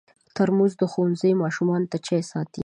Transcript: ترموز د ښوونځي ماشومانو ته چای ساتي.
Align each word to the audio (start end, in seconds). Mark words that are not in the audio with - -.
ترموز 0.35 0.73
د 0.81 0.83
ښوونځي 0.91 1.31
ماشومانو 1.43 1.89
ته 1.91 1.97
چای 2.05 2.21
ساتي. 2.31 2.59